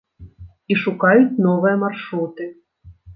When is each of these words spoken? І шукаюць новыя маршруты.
І 0.75 0.77
шукаюць 0.83 1.41
новыя 1.47 1.75
маршруты. 1.83 2.49